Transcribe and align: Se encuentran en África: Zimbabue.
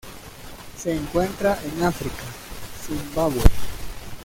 Se 0.79 0.95
encuentran 0.97 1.59
en 1.63 1.83
África: 1.83 2.23
Zimbabue. 2.87 3.43